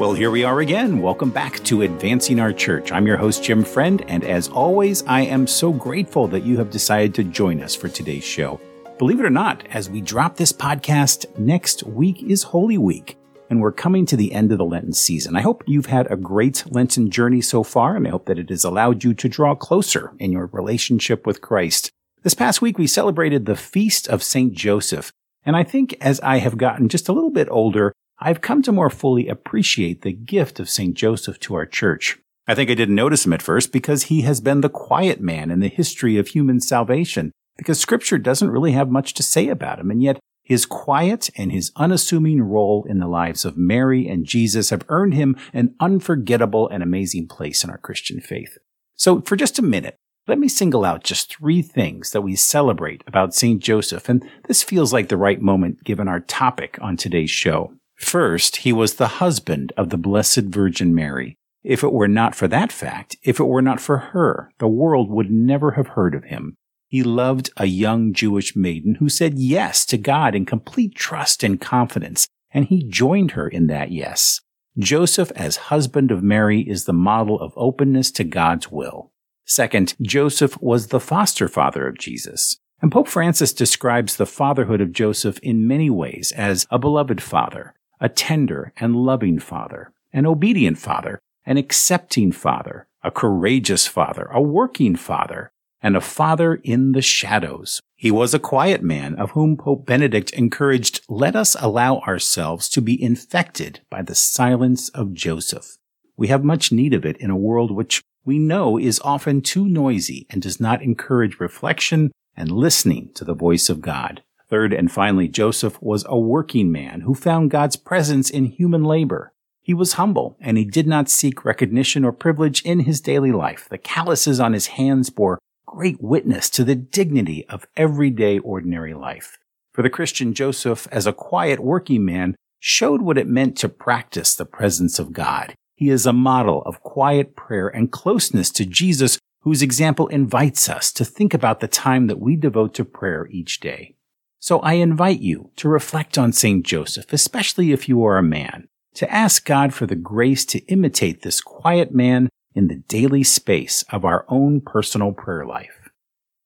[0.00, 1.02] Well, here we are again.
[1.02, 2.90] Welcome back to Advancing Our Church.
[2.90, 6.70] I'm your host, Jim Friend, and as always, I am so grateful that you have
[6.70, 8.58] decided to join us for today's show.
[8.98, 13.18] Believe it or not, as we drop this podcast, next week is Holy Week,
[13.50, 15.36] and we're coming to the end of the Lenten season.
[15.36, 18.48] I hope you've had a great Lenten journey so far, and I hope that it
[18.48, 21.90] has allowed you to draw closer in your relationship with Christ.
[22.22, 24.54] This past week, we celebrated the Feast of St.
[24.54, 25.12] Joseph,
[25.44, 27.92] and I think as I have gotten just a little bit older,
[28.22, 30.94] I've come to more fully appreciate the gift of St.
[30.94, 32.18] Joseph to our church.
[32.46, 35.50] I think I didn't notice him at first because he has been the quiet man
[35.50, 39.78] in the history of human salvation, because scripture doesn't really have much to say about
[39.78, 44.26] him, and yet his quiet and his unassuming role in the lives of Mary and
[44.26, 48.58] Jesus have earned him an unforgettable and amazing place in our Christian faith.
[48.96, 53.02] So for just a minute, let me single out just three things that we celebrate
[53.06, 53.62] about St.
[53.62, 57.72] Joseph, and this feels like the right moment given our topic on today's show.
[58.00, 61.36] First, he was the husband of the Blessed Virgin Mary.
[61.62, 65.10] If it were not for that fact, if it were not for her, the world
[65.10, 66.56] would never have heard of him.
[66.88, 71.60] He loved a young Jewish maiden who said yes to God in complete trust and
[71.60, 74.40] confidence, and he joined her in that yes.
[74.78, 79.12] Joseph, as husband of Mary, is the model of openness to God's will.
[79.44, 82.56] Second, Joseph was the foster father of Jesus.
[82.82, 87.74] And Pope Francis describes the fatherhood of Joseph in many ways as a beloved father,
[88.00, 94.40] a tender and loving father, an obedient father, an accepting father, a courageous father, a
[94.40, 97.80] working father, and a father in the shadows.
[97.96, 102.82] He was a quiet man of whom Pope Benedict encouraged, let us allow ourselves to
[102.82, 105.76] be infected by the silence of Joseph.
[106.16, 109.66] We have much need of it in a world which we know is often too
[109.66, 114.22] noisy and does not encourage reflection and listening to the voice of God.
[114.50, 119.32] Third and finally, Joseph was a working man who found God's presence in human labor.
[119.62, 123.68] He was humble and he did not seek recognition or privilege in his daily life.
[123.70, 129.38] The calluses on his hands bore great witness to the dignity of everyday ordinary life.
[129.72, 134.34] For the Christian Joseph, as a quiet working man, showed what it meant to practice
[134.34, 135.54] the presence of God.
[135.76, 140.92] He is a model of quiet prayer and closeness to Jesus, whose example invites us
[140.94, 143.94] to think about the time that we devote to prayer each day.
[144.40, 146.64] So I invite you to reflect on St.
[146.64, 151.20] Joseph, especially if you are a man, to ask God for the grace to imitate
[151.20, 155.90] this quiet man in the daily space of our own personal prayer life.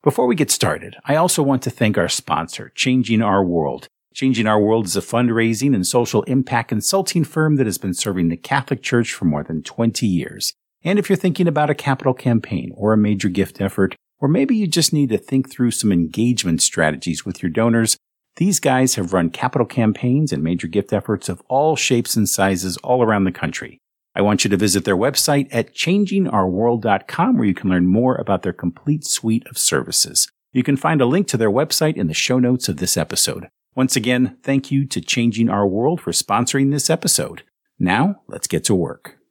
[0.02, 3.86] Before we get started, I also want to thank our sponsor, Changing Our World.
[4.12, 8.28] Changing Our World is a fundraising and social impact consulting firm that has been serving
[8.28, 10.52] the Catholic Church for more than 20 years.
[10.82, 14.56] And if you're thinking about a capital campaign or a major gift effort, or maybe
[14.56, 17.96] you just need to think through some engagement strategies with your donors.
[18.36, 22.76] These guys have run capital campaigns and major gift efforts of all shapes and sizes
[22.78, 23.78] all around the country.
[24.16, 28.42] I want you to visit their website at changingourworld.com where you can learn more about
[28.42, 30.28] their complete suite of services.
[30.52, 33.48] You can find a link to their website in the show notes of this episode.
[33.74, 37.42] Once again, thank you to Changing Our World for sponsoring this episode.
[37.78, 39.23] Now, let's get to work.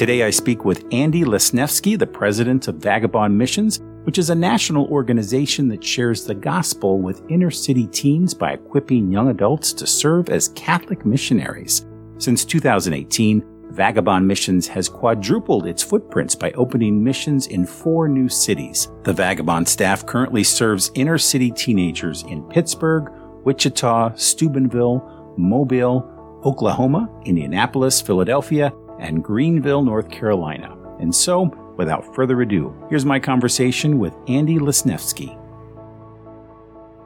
[0.00, 4.86] Today I speak with Andy Lesnefsky, the president of Vagabond Missions, which is a national
[4.86, 10.30] organization that shares the gospel with inner city teens by equipping young adults to serve
[10.30, 11.84] as Catholic missionaries.
[12.16, 18.88] Since 2018, Vagabond Missions has quadrupled its footprints by opening missions in four new cities.
[19.02, 23.12] The Vagabond staff currently serves inner city teenagers in Pittsburgh,
[23.44, 26.10] Wichita, Steubenville, Mobile,
[26.42, 30.76] Oklahoma, Indianapolis, Philadelphia, and Greenville, North Carolina.
[31.00, 31.44] And so,
[31.76, 35.36] without further ado, here's my conversation with Andy Lesnefsky.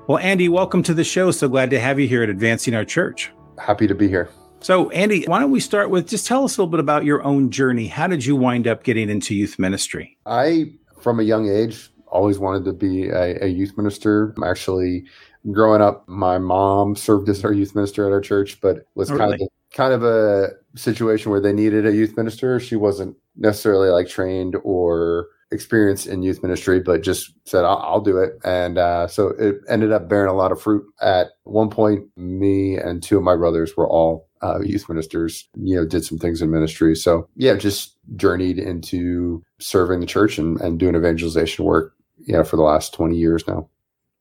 [0.07, 1.31] Well, Andy, welcome to the show.
[1.31, 3.33] So glad to have you here at Advancing Our Church.
[3.59, 4.29] Happy to be here.
[4.61, 7.23] So, Andy, why don't we start with just tell us a little bit about your
[7.23, 7.87] own journey.
[7.87, 10.19] How did you wind up getting into youth ministry?
[10.27, 14.35] I, from a young age, always wanted to be a, a youth minister.
[14.45, 15.05] Actually,
[15.51, 19.17] growing up, my mom served as our youth minister at our church, but was oh,
[19.17, 19.45] kind really?
[19.45, 22.61] of kind of a situation where they needed a youth minister.
[22.61, 28.01] She wasn't necessarily like trained or experienced in youth ministry, but just said, I'll, I'll
[28.01, 28.39] do it.
[28.45, 30.85] And uh, so it ended up bearing a lot of fruit.
[31.01, 35.77] At one point, me and two of my brothers were all uh, youth ministers, you
[35.77, 36.95] know, did some things in ministry.
[36.95, 42.45] So yeah, just journeyed into serving the church and, and doing evangelization work, you know,
[42.45, 43.69] for the last 20 years now.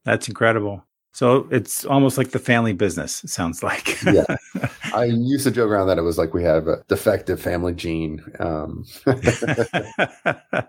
[0.06, 0.84] That's incredible.
[1.14, 4.02] So it's almost like the family business, it sounds like.
[4.04, 4.26] yeah.
[4.96, 8.24] I used to joke around that it was like we have a defective family gene.
[8.40, 8.86] Um.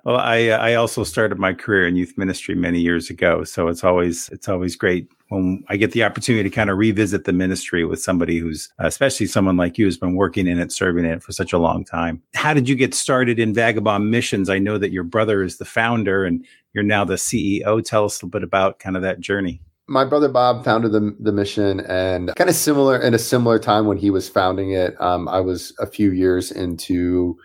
[0.05, 3.69] well, I uh, I also started my career in youth ministry many years ago, so
[3.69, 7.32] it's always it's always great when I get the opportunity to kind of revisit the
[7.32, 11.12] ministry with somebody who's, especially someone like you, who's been working in it, serving in
[11.12, 12.23] it for such a long time.
[12.35, 14.50] How did you get started in Vagabond Missions?
[14.50, 16.44] I know that your brother is the founder and
[16.75, 17.82] you're now the CEO.
[17.82, 21.16] Tell us a little bit about kind of that journey my brother Bob founded the
[21.20, 25.00] the mission, and kind of similar in a similar time when he was founding it.
[25.00, 27.36] Um, I was a few years into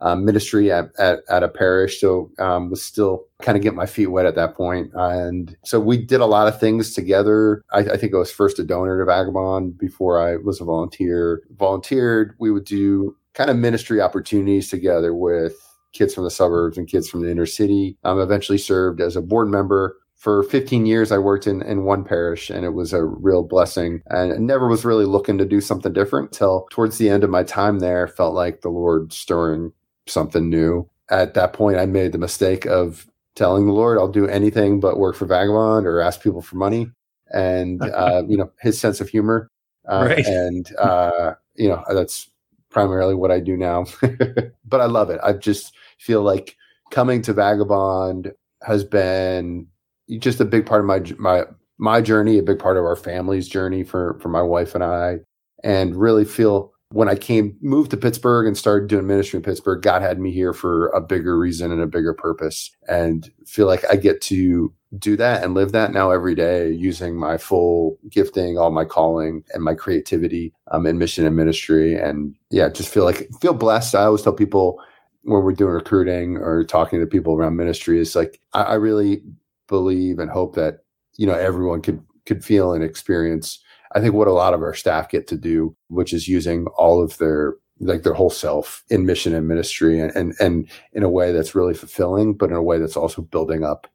[0.00, 3.86] um, ministry at, at, at a parish, so um, was still kind of getting my
[3.86, 4.90] feet wet at that point.
[4.94, 7.64] And so we did a lot of things together.
[7.72, 11.42] I, I think I was first a donor to Vagabond before I was a volunteer.
[11.58, 15.54] Volunteered, we would do kind of ministry opportunities together with
[15.92, 17.96] kids from the suburbs and kids from the inner city.
[18.04, 22.02] Um, eventually served as a board member for 15 years i worked in, in one
[22.02, 25.92] parish and it was a real blessing and never was really looking to do something
[25.92, 29.72] different till towards the end of my time there felt like the lord stirring
[30.06, 30.88] something new.
[31.10, 34.98] At that point, I made the mistake of telling the Lord, I'll do anything but
[34.98, 36.90] work for Vagabond or ask people for money.
[37.32, 39.50] And, uh, you know, his sense of humor.
[39.88, 40.26] Uh, right.
[40.26, 42.30] And, uh, you know, that's
[42.70, 43.86] primarily what I do now.
[44.64, 45.20] but I love it.
[45.22, 46.56] I just feel like
[46.90, 49.66] coming to Vagabond has been
[50.18, 51.44] just a big part of my, my,
[51.78, 55.18] my journey, a big part of our family's journey for, for my wife and I,
[55.62, 59.82] and really feel when I came, moved to Pittsburgh and started doing ministry in Pittsburgh,
[59.82, 62.70] God had me here for a bigger reason and a bigger purpose.
[62.88, 67.18] And feel like I get to do that and live that now every day using
[67.18, 71.96] my full gifting, all my calling and my creativity um, in mission and ministry.
[71.96, 73.96] And yeah, just feel like, feel blessed.
[73.96, 74.80] I always tell people
[75.22, 79.22] when we're doing recruiting or talking to people around ministry, it's like, I, I really
[79.68, 80.80] believe and hope that,
[81.16, 83.60] you know, everyone could, could feel and experience
[83.96, 87.02] I think what a lot of our staff get to do, which is using all
[87.02, 91.10] of their like their whole self in mission and ministry and, and, and in a
[91.10, 93.86] way that's really fulfilling, but in a way that's also building up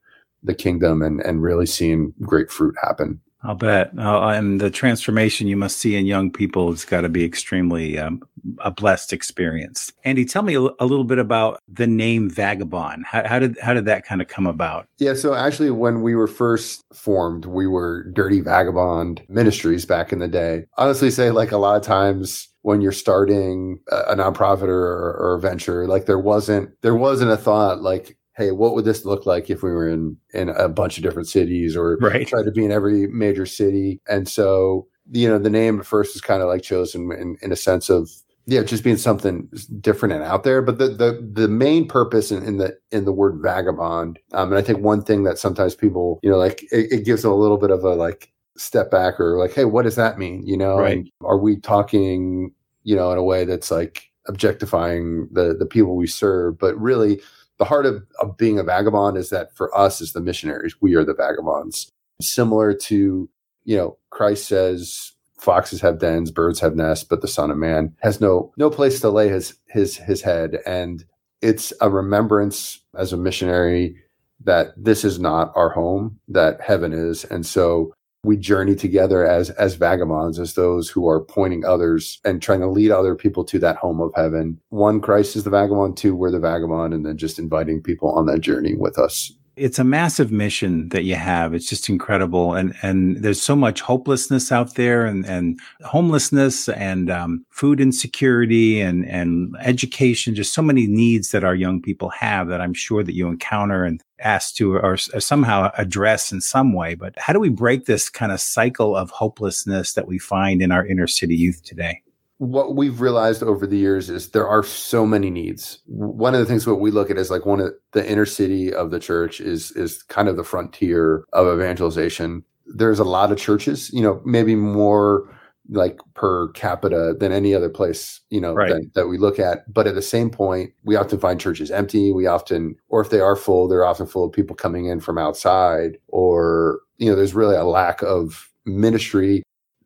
[0.44, 3.20] the kingdom and, and really seeing great fruit happen.
[3.44, 3.92] I'll bet.
[3.98, 7.98] Uh, and the transformation you must see in young people has got to be extremely
[7.98, 8.22] um,
[8.60, 9.92] a blessed experience.
[10.04, 13.06] Andy, tell me a, little bit about the name Vagabond.
[13.06, 14.88] How, how, did how did that kind of come about?
[15.00, 20.20] Yeah, so actually, when we were first formed, we were Dirty Vagabond Ministries back in
[20.20, 20.66] the day.
[20.78, 25.36] Honestly, say like a lot of times when you're starting a, a nonprofit or, or
[25.36, 29.26] a venture, like there wasn't there wasn't a thought like hey, what would this look
[29.26, 32.28] like if we were in in a bunch of different cities or right.
[32.28, 34.02] try to be in every major city?
[34.10, 37.52] And so, you know, the name at first is kind of like chosen in, in
[37.52, 38.10] a sense of
[38.48, 39.48] yeah, just being something
[39.80, 40.62] different and out there.
[40.64, 44.58] But the the the main purpose in, in the in the word vagabond, um, and
[44.58, 47.58] I think one thing that sometimes people, you know, like it, it gives a little
[47.58, 50.46] bit of a like step back or like, hey, what does that mean?
[50.46, 51.08] You know, right.
[51.24, 52.52] are we talking,
[52.84, 57.22] you know, in a way that's like objectifying the the people we serve, but really
[57.62, 60.96] the heart of, of being a vagabond is that for us as the missionaries, we
[60.96, 61.92] are the vagabonds.
[62.20, 63.30] Similar to,
[63.66, 67.96] you know, Christ says, foxes have dens, birds have nests, but the son of man
[68.00, 70.58] has no, no place to lay his, his, his head.
[70.66, 71.06] And
[71.44, 73.96] it's a remembrance as a missionary
[74.44, 77.26] that this is not our home, that heaven is.
[77.26, 82.42] And so we journey together as as vagabonds as those who are pointing others and
[82.42, 84.60] trying to lead other people to that home of heaven.
[84.70, 85.98] One christ is the vagabond.
[85.98, 89.80] Two we're the vagabond and then just inviting people on that journey with us it's
[89.80, 91.54] a massive mission that you have.
[91.54, 97.10] It's just incredible, and and there's so much hopelessness out there, and and homelessness, and
[97.10, 100.36] um, food insecurity, and and education.
[100.36, 103.84] Just so many needs that our young people have that I'm sure that you encounter
[103.84, 106.96] and ask to or, or somehow address in some way.
[106.96, 110.72] But how do we break this kind of cycle of hopelessness that we find in
[110.72, 112.02] our inner city youth today?
[112.42, 115.78] What we've realized over the years is there are so many needs.
[115.86, 118.74] One of the things what we look at is like one of the inner city
[118.74, 122.44] of the church is is kind of the frontier of evangelization.
[122.66, 125.32] There's a lot of churches, you know, maybe more
[125.70, 128.70] like per capita than any other place, you know, right.
[128.70, 129.72] that, that we look at.
[129.72, 132.12] But at the same point, we often find churches empty.
[132.12, 135.20] We often, or if they are full, they're often full of people coming in from
[135.20, 139.44] outside, or, you know, there's really a lack of ministry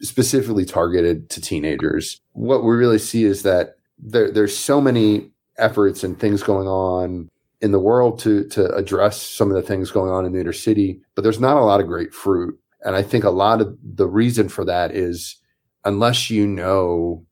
[0.07, 2.21] specifically targeted to teenagers.
[2.33, 7.29] What we really see is that there, there's so many efforts and things going on
[7.62, 10.53] in the world to to address some of the things going on in the inner
[10.53, 12.59] city, but there's not a lot of great fruit.
[12.81, 15.38] And I think a lot of the reason for that is
[15.85, 17.25] unless you know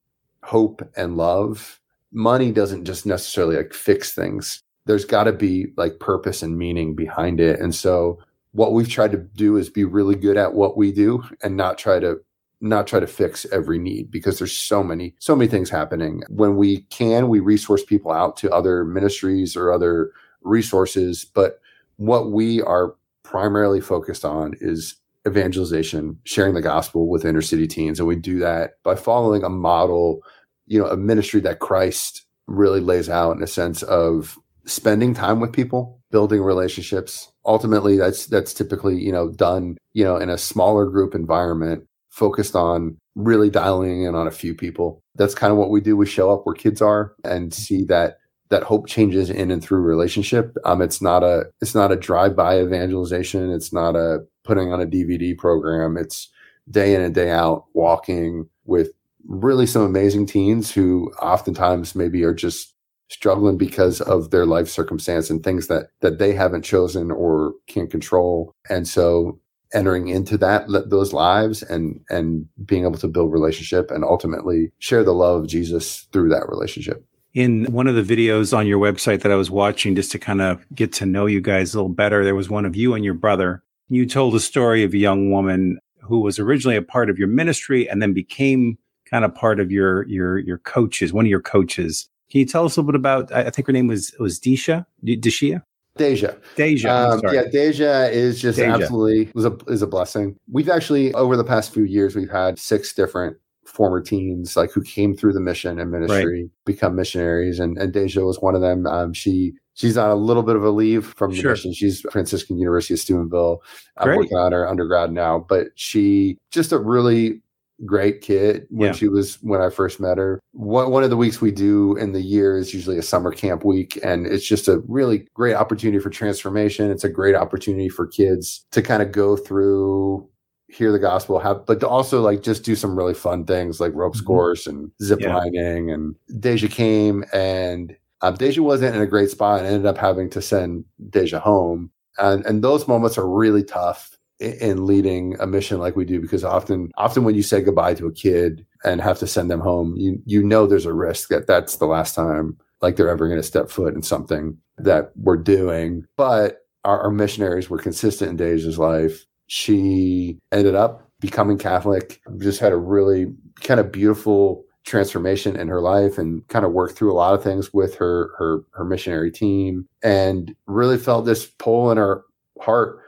[0.44, 1.80] hope and love,
[2.12, 4.62] money doesn't just necessarily like fix things.
[4.86, 7.60] There's got to be like purpose and meaning behind it.
[7.60, 8.20] And so
[8.52, 11.78] what we've tried to do is be really good at what we do and not
[11.78, 12.20] try to
[12.64, 16.24] not try to fix every need because there's so many so many things happening.
[16.30, 21.60] When we can we resource people out to other ministries or other resources but
[21.98, 27.98] what we are primarily focused on is evangelization sharing the gospel with inner city teens
[27.98, 30.22] and we do that by following a model
[30.68, 35.40] you know a ministry that christ really lays out in a sense of spending time
[35.40, 37.32] with people building relationships.
[37.46, 42.56] Ultimately that's that's typically you know done you know in a smaller group environment focused
[42.56, 45.02] on really dialing in on a few people.
[45.16, 48.18] That's kind of what we do we show up where kids are and see that
[48.50, 50.56] that hope changes in and through relationship.
[50.64, 53.52] Um it's not a it's not a drive by evangelization.
[53.52, 55.98] It's not a putting on a dvd program.
[55.98, 56.30] It's
[56.70, 58.92] day in and day out walking with
[59.26, 62.76] really some amazing teens who oftentimes maybe are just
[63.10, 67.90] struggling because of their life circumstance and things that that they haven't chosen or can't
[67.90, 68.54] control.
[68.70, 69.40] And so
[69.74, 75.04] entering into that those lives and and being able to build relationship and ultimately share
[75.04, 79.22] the love of Jesus through that relationship in one of the videos on your website
[79.22, 81.90] that I was watching just to kind of get to know you guys a little
[81.90, 84.98] better there was one of you and your brother you told a story of a
[84.98, 88.78] young woman who was originally a part of your ministry and then became
[89.10, 92.66] kind of part of your your your coaches one of your coaches can you tell
[92.66, 93.32] us a little bit about?
[93.32, 95.62] I think her name was was Disha, Deshia.
[95.96, 96.36] Deja.
[96.56, 96.90] Deja.
[96.90, 98.74] Um, yeah, Deja is just Deja.
[98.74, 100.36] absolutely is a is a blessing.
[100.52, 104.84] We've actually over the past few years we've had six different former teens like who
[104.84, 106.52] came through the mission and ministry right.
[106.66, 108.86] become missionaries and, and Deja was one of them.
[108.88, 111.52] Um, she she's on a little bit of a leave from the sure.
[111.52, 111.74] mission.
[111.74, 113.62] She's Franciscan University of Steubenville.
[113.98, 114.18] I'm Great.
[114.18, 117.42] working on her undergrad now, but she just a really
[117.86, 118.94] great kid when yeah.
[118.94, 120.40] she was when I first met her.
[120.52, 123.66] One one of the weeks we do in the year is usually a summer camp
[123.66, 126.92] week, and it's just a really great opportunity for transformation.
[126.92, 130.28] It's a great opportunity for kids to kind of go through
[130.70, 133.94] hear the gospel have but to also like just do some really fun things like
[133.94, 134.28] ropes mm-hmm.
[134.28, 135.36] course and zip yeah.
[135.36, 139.98] lining and deja came and um, deja wasn't in a great spot and ended up
[139.98, 145.48] having to send deja home and and those moments are really tough in leading a
[145.48, 149.00] mission like we do because often often when you say goodbye to a kid and
[149.00, 152.16] have to send them home you you know there's a risk that that's the last
[152.16, 156.06] time like they're ever going to step foot in something that we're doing.
[156.18, 159.26] But our, our missionaries were consistent in Deja's life.
[159.48, 163.28] She ended up becoming catholic just had a really
[163.62, 167.42] kind of beautiful transformation in her life and kind of worked through a lot of
[167.42, 172.26] things with her her her missionary team and really felt this pull in her
[172.60, 173.00] heart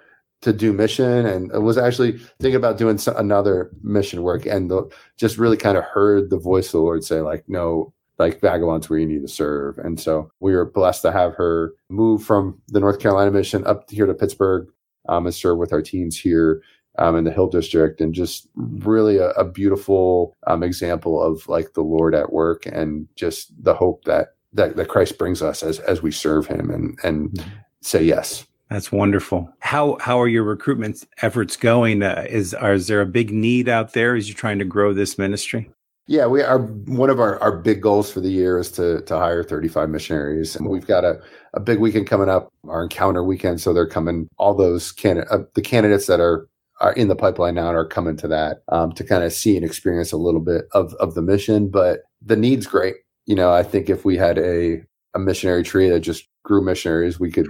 [0.46, 4.88] to do mission and was actually thinking about doing another mission work and the,
[5.18, 8.88] just really kind of heard the voice of the Lord say like, no, like Vagabond's
[8.88, 9.80] where you need to serve.
[9.80, 13.90] And so we were blessed to have her move from the North Carolina mission up
[13.90, 14.68] here to Pittsburgh
[15.10, 16.62] um, and serve with our teens here
[17.00, 21.74] um, in the Hill District, and just really a, a beautiful um, example of like
[21.74, 25.80] the Lord at work and just the hope that that, that Christ brings us as
[25.80, 27.50] as we serve Him and and mm-hmm.
[27.82, 28.46] say yes.
[28.75, 29.50] That's wonderful.
[29.60, 32.03] How how are your recruitment efforts going?
[32.03, 34.94] Uh, is are, is there a big need out there as you're trying to grow
[34.94, 35.72] this ministry?
[36.08, 36.60] Yeah, we are.
[36.60, 40.58] One of our, our big goals for the year is to to hire 35 missionaries,
[40.58, 41.22] and we've got a,
[41.53, 43.62] a big weekend coming up, our encounter weekend.
[43.62, 44.27] So they're coming.
[44.38, 46.46] All those can uh, the candidates that are
[46.82, 49.65] are in the pipeline now are coming to that um, to kind of see and
[49.65, 51.70] experience a little bit of of the mission.
[51.70, 52.96] But the need's great.
[53.25, 57.22] You know, I think if we had a a missionary tree that just grew missionaries,
[57.22, 57.48] we could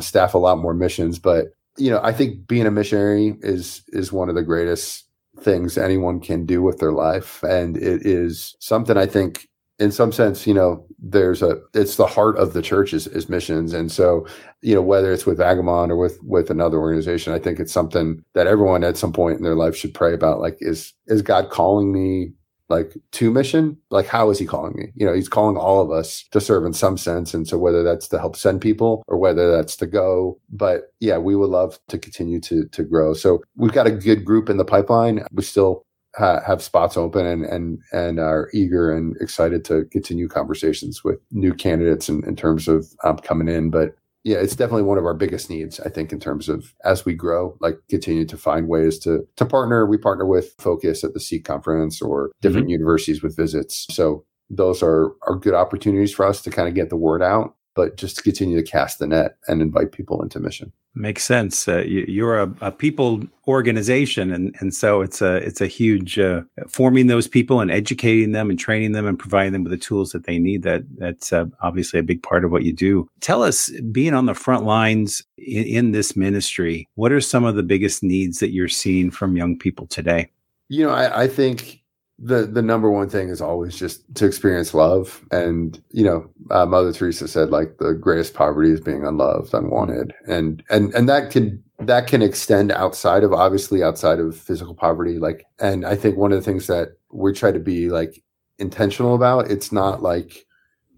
[0.00, 1.18] staff a lot more missions.
[1.18, 5.04] But you know, I think being a missionary is is one of the greatest
[5.40, 10.10] things anyone can do with their life, and it is something I think, in some
[10.10, 13.92] sense, you know, there's a it's the heart of the church is, is missions, and
[13.92, 14.26] so
[14.60, 18.24] you know whether it's with Vagabond or with with another organization, I think it's something
[18.34, 20.40] that everyone at some point in their life should pray about.
[20.40, 22.32] Like, is is God calling me
[22.68, 24.92] like to mission like how is he calling me?
[24.94, 27.34] You know he's calling all of us to serve in some sense.
[27.34, 31.18] And so whether that's to help send people or whether that's to go but yeah
[31.18, 33.14] we would love to continue to to grow.
[33.14, 35.24] So we've got a good group in the pipeline.
[35.32, 35.84] We still
[36.16, 41.18] ha- have spots open and and and are eager and excited to continue conversations with
[41.30, 43.70] new candidates in, in terms of um, coming in.
[43.70, 43.94] But
[44.28, 47.14] yeah, it's definitely one of our biggest needs, I think, in terms of as we
[47.14, 49.86] grow, like continue to find ways to to partner.
[49.86, 52.72] We partner with Focus at the Seek conference or different mm-hmm.
[52.72, 53.86] universities with visits.
[53.90, 57.54] So those are are good opportunities for us to kind of get the word out,
[57.78, 60.72] but just to continue to cast the net and invite people into mission.
[60.96, 61.68] Makes sense.
[61.68, 66.18] Uh, you, are a, a, people organization, and and so it's a it's a huge
[66.18, 69.78] uh, forming those people and educating them and training them and providing them with the
[69.78, 70.64] tools that they need.
[70.64, 73.08] That that's uh, obviously a big part of what you do.
[73.20, 77.54] Tell us, being on the front lines in, in this ministry, what are some of
[77.54, 80.30] the biggest needs that you're seeing from young people today?
[80.68, 81.80] You know, I, I think
[82.18, 85.24] the the number one thing is always just to experience love.
[85.30, 90.14] And you know uh, mother teresa said like the greatest poverty is being unloved unwanted.
[90.26, 95.18] And and and that can that can extend outside of obviously outside of physical poverty.
[95.18, 98.22] Like and i think one of the things that we try to be like
[98.58, 100.44] intentional about it's not like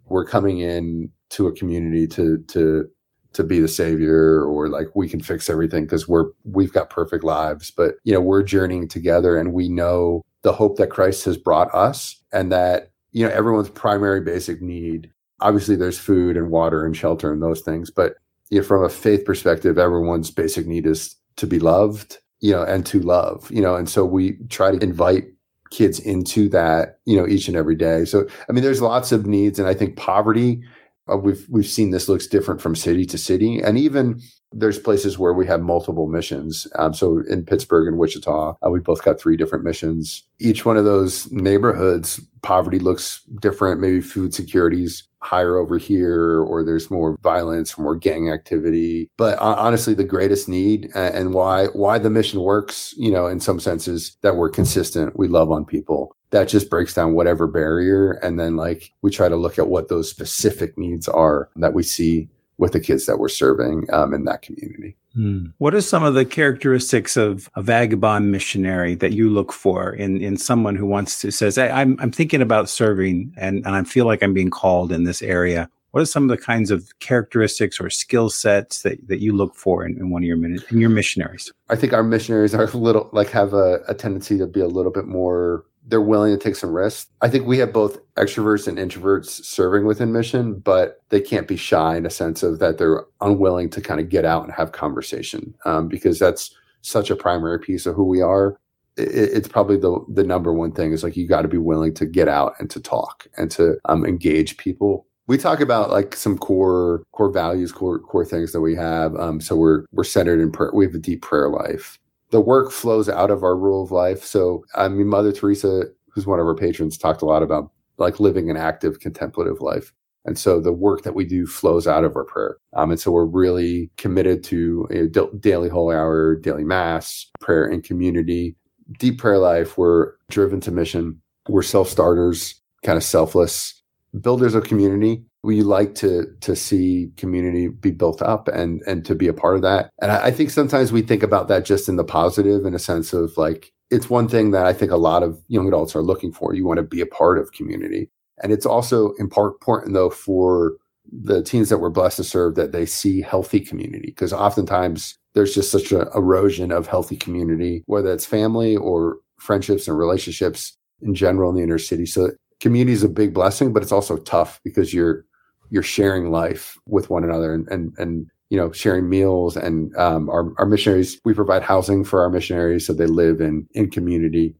[0.06, 2.88] we're coming in to a community to to
[3.32, 7.24] to be the savior or like we can fix everything because we're we've got perfect
[7.24, 7.70] lives.
[7.70, 11.74] But you know we're journeying together and we know the hope that Christ has brought
[11.74, 15.10] us and that, you know, everyone's primary basic need.
[15.40, 18.14] Obviously, there's food and water and shelter and those things, but
[18.50, 22.62] you know, from a faith perspective, everyone's basic need is to be loved, you know,
[22.62, 25.24] and to love, you know, and so we try to invite
[25.70, 28.04] kids into that, you know, each and every day.
[28.04, 30.62] So, I mean, there's lots of needs, and I think poverty
[31.10, 34.20] uh, we've we've seen this looks different from city to city, and even
[34.52, 36.66] there's places where we have multiple missions.
[36.76, 40.24] Um, so in Pittsburgh and Wichita, uh, we both got three different missions.
[40.40, 43.80] Each one of those neighborhoods, poverty looks different.
[43.80, 49.08] Maybe food security's higher over here, or there's more violence, more gang activity.
[49.16, 53.40] But uh, honestly, the greatest need and why why the mission works, you know, in
[53.40, 55.18] some senses, that we're consistent.
[55.18, 58.12] We love on people that just breaks down whatever barrier.
[58.12, 61.82] And then like we try to look at what those specific needs are that we
[61.82, 64.96] see with the kids that we're serving um, in that community.
[65.14, 65.46] Hmm.
[65.58, 70.20] What are some of the characteristics of a vagabond missionary that you look for in,
[70.20, 73.82] in someone who wants to says, hey, I'm, I'm thinking about serving and, and I
[73.82, 75.68] feel like I'm being called in this area.
[75.90, 79.56] What are some of the kinds of characteristics or skill sets that, that you look
[79.56, 81.52] for in, in one of your in your missionaries?
[81.68, 84.68] I think our missionaries are a little like have a, a tendency to be a
[84.68, 87.10] little bit more they're willing to take some risks.
[87.20, 91.56] I think we have both extroverts and introverts serving within mission, but they can't be
[91.56, 94.72] shy in a sense of that they're unwilling to kind of get out and have
[94.72, 98.58] conversation um, because that's such a primary piece of who we are.
[98.96, 101.94] It, it's probably the the number one thing is like you got to be willing
[101.94, 105.06] to get out and to talk and to um, engage people.
[105.26, 109.14] We talk about like some core core values, core core things that we have.
[109.16, 110.72] Um, so we're we're centered in prayer.
[110.74, 111.98] We have a deep prayer life
[112.30, 114.24] the work flows out of our rule of life.
[114.24, 118.20] So, I mean, Mother Teresa, who's one of our patrons, talked a lot about like
[118.20, 119.92] living an active contemplative life.
[120.24, 122.58] And so the work that we do flows out of our prayer.
[122.74, 125.06] Um, and so we're really committed to a
[125.38, 128.54] daily holy hour, daily mass, prayer and community,
[128.98, 129.78] deep prayer life.
[129.78, 131.20] We're driven to mission.
[131.48, 133.80] We're self starters, kind of selfless
[134.20, 139.14] builders of community we like to to see community be built up and and to
[139.14, 139.90] be a part of that.
[140.00, 142.78] And I, I, think sometimes we think about that just in the positive in a
[142.78, 146.02] sense of like it's one thing that i think a lot of young adults are
[146.02, 146.54] looking for.
[146.54, 148.10] You want to be a part of community.
[148.42, 150.76] And it's also important though for
[151.10, 155.54] the teens that we're blessed to serve that they see healthy community because oftentimes there's
[155.54, 161.14] just such an erosion of healthy community whether it's family or friendships and relationships in
[161.14, 162.04] general in the inner city.
[162.04, 165.24] So community is a big blessing but it's also tough because you're
[165.70, 170.28] you're sharing life with one another and and, and you know sharing meals and um,
[170.28, 174.54] our, our missionaries we provide housing for our missionaries so they live in in community.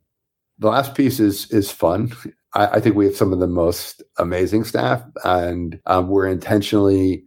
[0.59, 2.13] The last piece is is fun.
[2.55, 7.25] I, I think we have some of the most amazing staff and um, we're intentionally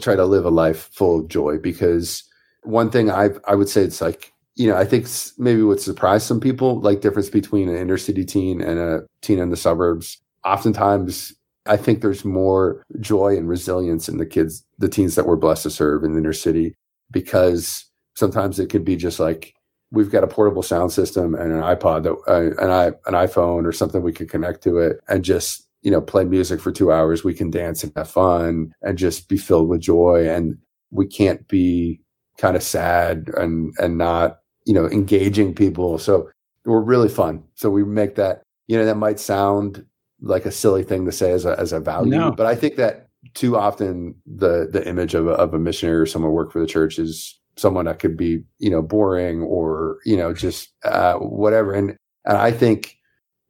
[0.00, 2.24] try to live a life full of joy because
[2.62, 5.06] one thing i i would say it's like you know i think
[5.38, 9.38] maybe what surprise some people like difference between an inner city teen and a teen
[9.38, 11.34] in the suburbs oftentimes
[11.66, 15.64] I think there's more joy and resilience in the kids, the teens that we're blessed
[15.64, 16.74] to serve in the inner city,
[17.10, 17.84] because
[18.16, 19.54] sometimes it could be just like
[19.92, 23.64] we've got a portable sound system and an iPod, that, uh, an i an iPhone
[23.66, 26.92] or something we can connect to it, and just you know play music for two
[26.92, 27.24] hours.
[27.24, 30.56] We can dance and have fun and just be filled with joy, and
[30.90, 32.00] we can't be
[32.38, 35.98] kind of sad and and not you know engaging people.
[35.98, 36.30] So
[36.64, 37.42] we're really fun.
[37.54, 39.84] So we make that you know that might sound
[40.22, 42.30] like a silly thing to say as a as a value, no.
[42.30, 46.06] but I think that too often the the image of a, of a missionary or
[46.06, 50.16] someone work for the church is someone that could be you know boring or you
[50.16, 51.72] know just uh, whatever.
[51.72, 52.96] And and I think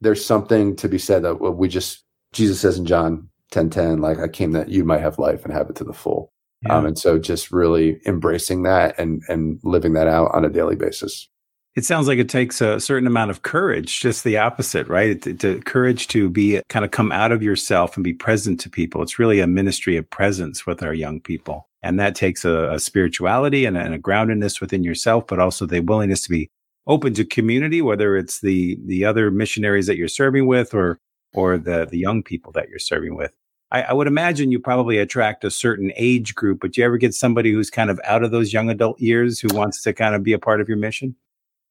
[0.01, 2.03] there's something to be said that we just
[2.33, 5.53] Jesus says in John ten ten like I came that you might have life and
[5.53, 6.31] have it to the full.
[6.63, 6.77] Yeah.
[6.77, 10.75] Um, and so just really embracing that and and living that out on a daily
[10.75, 11.27] basis.
[11.73, 15.25] It sounds like it takes a certain amount of courage, just the opposite, right?
[15.25, 18.69] It, it, courage to be kind of come out of yourself and be present to
[18.69, 19.01] people.
[19.01, 21.69] It's really a ministry of presence with our young people.
[21.81, 25.65] And that takes a, a spirituality and a, and a groundedness within yourself, but also
[25.65, 26.49] the willingness to be
[26.87, 30.99] open to community, whether it's the, the other missionaries that you're serving with or,
[31.33, 33.33] or the, the young people that you're serving with.
[33.71, 36.97] I, I, would imagine you probably attract a certain age group, but do you ever
[36.97, 40.13] get somebody who's kind of out of those young adult years who wants to kind
[40.13, 41.15] of be a part of your mission?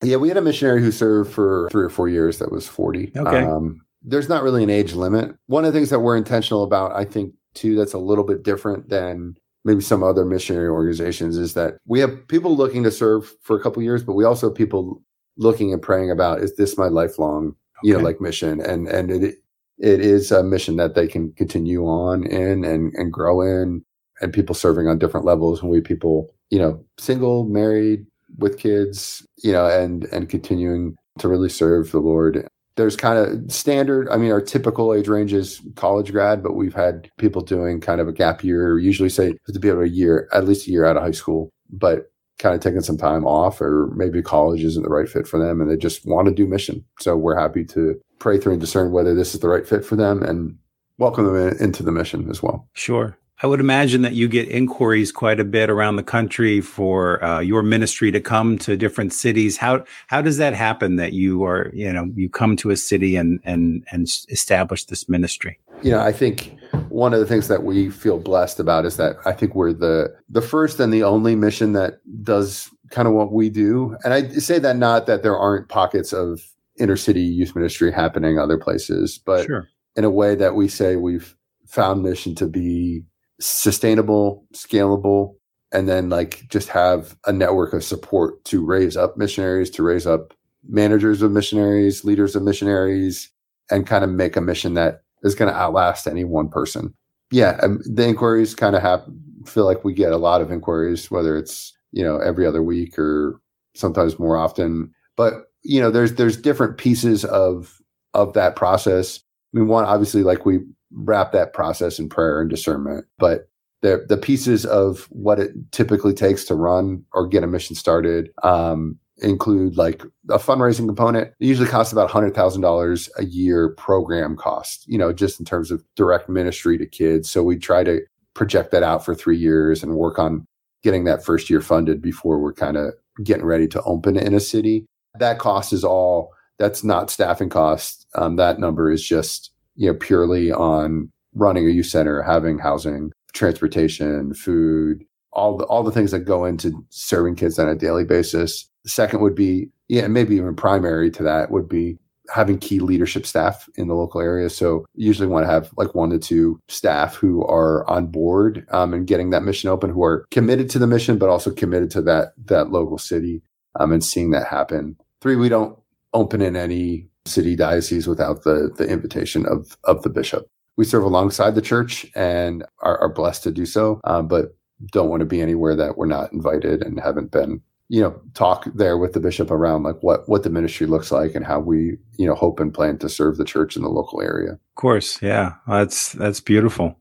[0.03, 3.11] Yeah, we had a missionary who served for three or four years that was 40.
[3.15, 3.43] Okay.
[3.43, 5.35] Um, there's not really an age limit.
[5.45, 8.43] One of the things that we're intentional about, I think, too, that's a little bit
[8.43, 13.31] different than maybe some other missionary organizations is that we have people looking to serve
[13.41, 15.03] for a couple years, but we also have people
[15.37, 17.55] looking and praying about, is this my lifelong, okay.
[17.83, 18.59] you know, like mission?
[18.59, 19.35] And, and it,
[19.77, 23.83] it is a mission that they can continue on in and, and grow in
[24.21, 28.05] and people serving on different levels and we people, you know, single, married,
[28.37, 32.47] with kids, you know, and and continuing to really serve the Lord.
[32.75, 36.73] There's kind of standard, I mean, our typical age range is college grad, but we've
[36.73, 40.29] had people doing kind of a gap year, usually say to be able a year,
[40.31, 43.61] at least a year out of high school, but kind of taking some time off
[43.61, 46.47] or maybe college isn't the right fit for them and they just want to do
[46.47, 46.83] mission.
[46.99, 49.95] So we're happy to pray through and discern whether this is the right fit for
[49.95, 50.57] them and
[50.97, 52.67] welcome them in, into the mission as well.
[52.73, 53.17] Sure.
[53.43, 57.39] I would imagine that you get inquiries quite a bit around the country for uh,
[57.39, 59.57] your ministry to come to different cities.
[59.57, 60.97] How how does that happen?
[60.97, 65.09] That you are you know you come to a city and and and establish this
[65.09, 65.59] ministry.
[65.81, 66.55] You know, I think
[66.89, 70.15] one of the things that we feel blessed about is that I think we're the
[70.29, 73.97] the first and the only mission that does kind of what we do.
[74.03, 76.41] And I say that not that there aren't pockets of
[76.77, 79.67] inner city youth ministry happening other places, but sure.
[79.95, 83.03] in a way that we say we've found mission to be
[83.41, 85.35] sustainable, scalable,
[85.71, 90.05] and then like just have a network of support to raise up missionaries, to raise
[90.05, 90.33] up
[90.67, 93.29] managers of missionaries, leaders of missionaries,
[93.69, 96.93] and kind of make a mission that is going to outlast any one person.
[97.31, 99.05] Yeah, the inquiries kind of have
[99.45, 102.97] feel like we get a lot of inquiries, whether it's you know every other week
[102.99, 103.39] or
[103.73, 104.93] sometimes more often.
[105.15, 107.81] But you know, there's there's different pieces of
[108.13, 109.19] of that process.
[109.53, 110.59] I mean, one obviously like we
[110.93, 113.05] wrap that process in prayer and discernment.
[113.17, 113.49] But
[113.81, 118.29] the the pieces of what it typically takes to run or get a mission started
[118.43, 121.29] um, include like a fundraising component.
[121.39, 124.87] It usually costs about hundred thousand dollars a year program cost.
[124.87, 127.29] You know, just in terms of direct ministry to kids.
[127.29, 128.01] So we try to
[128.33, 130.45] project that out for three years and work on
[130.83, 134.39] getting that first year funded before we're kind of getting ready to open in a
[134.39, 134.85] city.
[135.19, 136.33] That cost is all.
[136.59, 138.05] That's not staffing costs.
[138.15, 143.11] Um, that number is just you know, purely on running a youth center, having housing,
[143.33, 145.03] transportation, food,
[145.33, 148.67] all the all the things that go into serving kids on a daily basis.
[148.83, 151.97] The second would be, yeah, maybe even primary to that would be
[152.33, 154.49] having key leadership staff in the local area.
[154.49, 158.93] So usually want to have like one to two staff who are on board um,
[158.93, 162.01] and getting that mission open, who are committed to the mission, but also committed to
[162.03, 163.41] that that local city
[163.79, 164.97] um, and seeing that happen.
[165.21, 165.77] Three, we don't
[166.13, 170.47] open in any city diocese without the the invitation of of the bishop.
[170.77, 174.55] We serve alongside the church and are, are blessed to do so, um, but
[174.91, 177.61] don't want to be anywhere that we're not invited and haven't been.
[177.89, 181.35] You know, talk there with the bishop around like what what the ministry looks like
[181.35, 184.21] and how we you know hope and plan to serve the church in the local
[184.21, 184.53] area.
[184.53, 187.00] Of course, yeah, that's that's beautiful.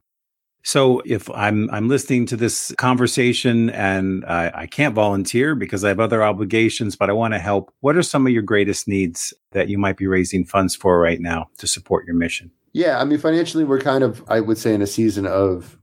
[0.62, 5.88] So if I'm I'm listening to this conversation and I, I can't volunteer because I
[5.88, 9.33] have other obligations, but I want to help, what are some of your greatest needs
[9.53, 12.51] that you might be raising funds for right now to support your mission?
[12.73, 15.79] Yeah, I mean financially we're kind of I would say in a season of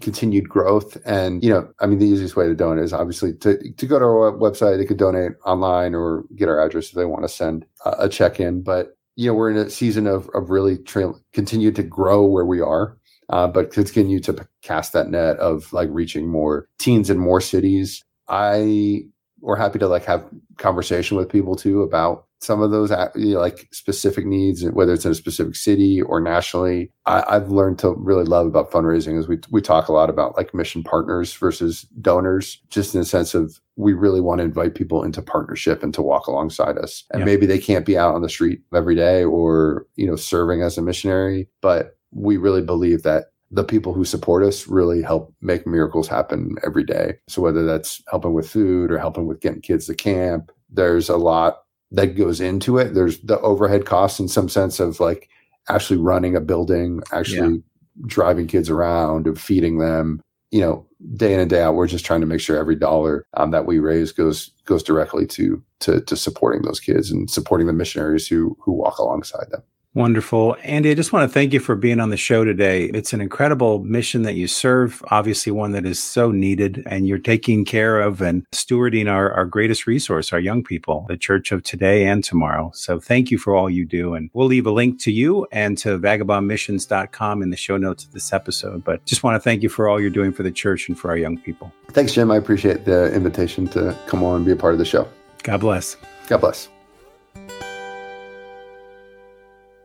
[0.00, 0.96] continued growth.
[1.04, 3.98] And you know i mean the easiest way to donate is obviously to, to go
[3.98, 4.78] to our website.
[4.78, 8.08] They could donate online or get our address if they want to send a, a
[8.08, 8.62] check in.
[8.62, 12.46] But you know we're in a season of, of really tra- continue to grow where
[12.46, 12.96] we are
[13.30, 18.04] uh, but continue to cast that net of like reaching more teens in more cities.
[18.28, 19.04] I
[19.40, 20.24] we're happy to like have
[20.58, 25.04] conversation with people too about some of those you know, like specific needs, whether it's
[25.04, 26.90] in a specific city or nationally.
[27.04, 30.36] I, have learned to really love about fundraising is we we talk a lot about
[30.36, 34.74] like mission partners versus donors, just in the sense of we really want to invite
[34.74, 37.04] people into partnership and to walk alongside us.
[37.12, 37.26] And yeah.
[37.26, 40.78] maybe they can't be out on the street every day or you know serving as
[40.78, 45.66] a missionary, but we really believe that the people who support us really help make
[45.66, 47.14] miracles happen every day.
[47.28, 51.16] So whether that's helping with food or helping with getting kids to camp, there's a
[51.16, 52.94] lot that goes into it.
[52.94, 55.28] There's the overhead costs in some sense of like
[55.68, 58.06] actually running a building, actually yeah.
[58.06, 60.20] driving kids around and feeding them.
[60.52, 63.24] you know, day in and day out, we're just trying to make sure every dollar
[63.34, 67.66] um, that we raise goes goes directly to, to to supporting those kids and supporting
[67.66, 69.62] the missionaries who who walk alongside them.
[69.92, 70.56] Wonderful.
[70.62, 72.84] Andy, I just want to thank you for being on the show today.
[72.94, 77.18] It's an incredible mission that you serve, obviously one that is so needed, and you're
[77.18, 81.64] taking care of and stewarding our, our greatest resource, our young people, the church of
[81.64, 82.70] today and tomorrow.
[82.72, 84.14] So thank you for all you do.
[84.14, 88.12] And we'll leave a link to you and to vagabondmissions.com in the show notes of
[88.12, 88.84] this episode.
[88.84, 91.10] But just want to thank you for all you're doing for the church and for
[91.10, 91.72] our young people.
[91.88, 92.30] Thanks, Jim.
[92.30, 95.08] I appreciate the invitation to come on and be a part of the show.
[95.42, 95.96] God bless.
[96.28, 96.68] God bless.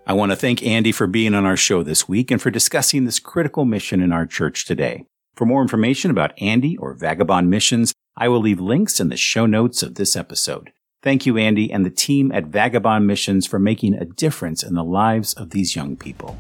[0.08, 3.06] I want to thank Andy for being on our show this week and for discussing
[3.06, 5.06] this critical mission in our church today.
[5.36, 9.48] For more information about Andy or Vagabond Missions, I will leave links in the show
[9.48, 10.72] notes of this episode.
[11.02, 14.84] Thank you, Andy, and the team at Vagabond Missions for making a difference in the
[14.84, 16.38] lives of these young people.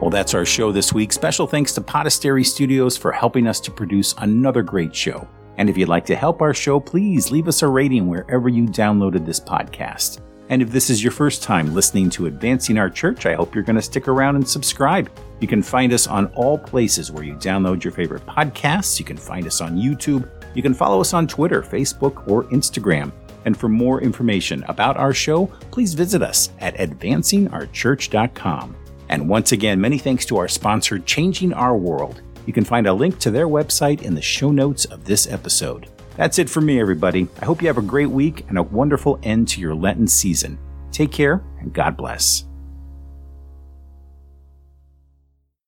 [0.00, 1.12] Well, that's our show this week.
[1.12, 5.28] Special thanks to Podastery Studios for helping us to produce another great show.
[5.58, 8.64] And if you'd like to help our show, please leave us a rating wherever you
[8.64, 10.20] downloaded this podcast.
[10.50, 13.64] And if this is your first time listening to Advancing Our Church, I hope you're
[13.64, 15.10] going to stick around and subscribe.
[15.40, 18.98] You can find us on all places where you download your favorite podcasts.
[18.98, 20.28] You can find us on YouTube.
[20.54, 23.10] You can follow us on Twitter, Facebook, or Instagram.
[23.46, 28.76] And for more information about our show, please visit us at advancingourchurch.com.
[29.08, 32.22] And once again, many thanks to our sponsor, Changing Our World.
[32.46, 35.88] You can find a link to their website in the show notes of this episode.
[36.16, 37.26] That's it for me, everybody.
[37.40, 40.58] I hope you have a great week and a wonderful end to your Lenten season.
[40.92, 42.44] Take care and God bless.